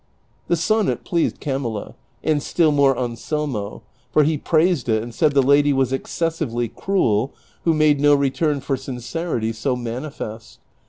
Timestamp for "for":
4.11-4.23, 8.61-8.75